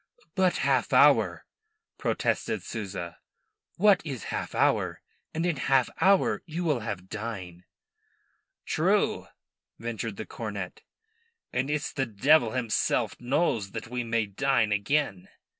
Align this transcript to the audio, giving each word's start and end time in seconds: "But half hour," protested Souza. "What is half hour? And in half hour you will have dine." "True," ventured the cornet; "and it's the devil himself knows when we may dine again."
"But 0.33 0.57
half 0.57 0.93
hour," 0.93 1.45
protested 1.99 2.63
Souza. 2.63 3.19
"What 3.75 4.01
is 4.03 4.23
half 4.33 4.55
hour? 4.55 4.99
And 5.31 5.45
in 5.45 5.57
half 5.57 5.91
hour 6.01 6.41
you 6.47 6.63
will 6.63 6.79
have 6.79 7.07
dine." 7.07 7.65
"True," 8.65 9.27
ventured 9.77 10.17
the 10.17 10.25
cornet; 10.25 10.81
"and 11.53 11.69
it's 11.69 11.93
the 11.93 12.07
devil 12.07 12.53
himself 12.53 13.15
knows 13.21 13.69
when 13.69 13.83
we 13.91 14.03
may 14.03 14.25
dine 14.25 14.71
again." 14.71 15.29